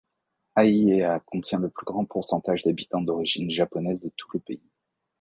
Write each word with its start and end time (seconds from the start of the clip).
Aiea 0.55 1.19
contient 1.19 1.59
le 1.59 1.69
plus 1.69 1.85
grand 1.85 2.05
pourcentage 2.05 2.63
d’habitants 2.63 3.01
d’origine 3.03 3.51
japonaise 3.51 3.99
de 3.99 4.09
tout 4.17 4.29
le 4.33 4.39
pays. 4.39 4.71